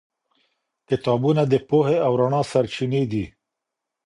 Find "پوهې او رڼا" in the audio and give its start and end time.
1.69-2.41